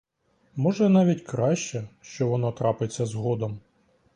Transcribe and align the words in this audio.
Може, 0.55 0.89
навіть 0.89 1.21
краще, 1.23 1.87
що 2.01 2.27
воно 2.27 2.51
трапиться 2.51 3.05
згодом. 3.05 3.59